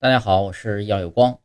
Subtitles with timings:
[0.00, 1.40] 大家好，我是耀有光。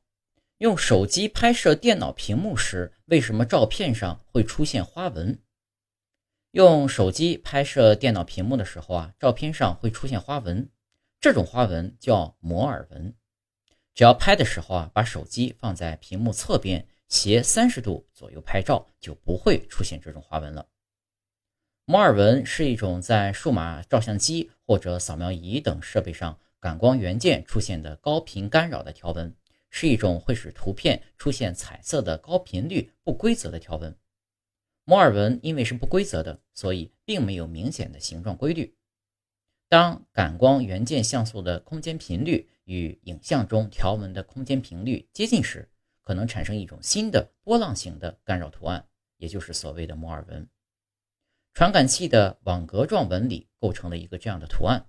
[0.59, 5.41] 用手机拍摄电脑屏幕时，为什么照片上会出现花纹？
[6.51, 10.69] 用手机拍摄电脑屏幕的时候啊，照片上会出现花纹，
[11.19, 13.15] 这种花纹叫摩尔纹。
[13.95, 20.67] 只要拍的时候啊，把手机放在屏幕侧边斜三十度左右拍照，就不会出现这种花纹了。
[21.85, 26.37] 摩尔纹是一种在数码照相机或者扫描仪等设备上。
[26.63, 29.35] 感光元件出现的高频干扰的条纹，
[29.69, 33.93] 是一种会使图片出现彩色的高频率不规则的条纹。
[34.85, 38.73] 摩尔纹因为是不规则的，所以并没有明显的形状规律。
[39.67, 45.69] 当感光元件像素的空间频率与影像中条纹的空间频率接近时，
[46.01, 50.47] 可能产生一种新的波浪形的干扰图案，也就是所谓的摩尔纹。
[51.53, 54.85] 传感器的网格状纹理构成了一个这样的图案。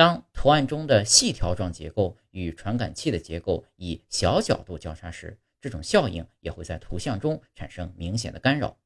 [0.00, 8.78] 当图案中的细条状结构与传感器的结构以小角度交叉时，这种效应也会在图像中产生明显的干扰。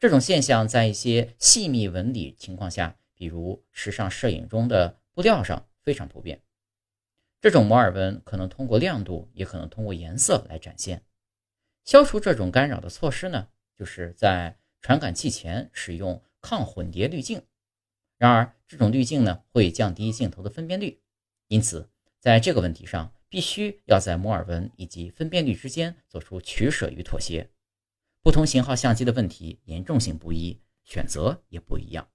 [0.00, 6.42] 这种现象在一些细密纹理情况下，比如时尚摄影中的布料上非常普遍。
[7.40, 11.04] 这种摩尔纹可能通过亮度，也可能通过颜色来展现。
[11.84, 13.46] 消除这种干扰的措施呢，
[13.78, 17.40] 就是在传感器前使用抗混叠滤镜。
[18.16, 21.00] 然而，这种滤镜呢会降低镜头的分辨率，
[21.48, 27.50] 因此在这个问题上，必须要在摩尔纹以及分辨率之间做出取舍与妥协。
[28.22, 32.08] 不同型号相机的问题严重性不一，选择也不一样。